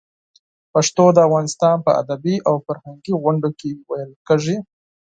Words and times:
پښتو 0.73 1.05
د 1.15 1.17
افغانستان 1.27 1.75
په 1.85 1.91
ادبي 2.01 2.35
او 2.47 2.55
فرهنګي 2.65 3.13
غونډو 3.23 3.49
کې 3.59 3.69
ویلې 3.89 4.15
کېږي. 4.27 4.57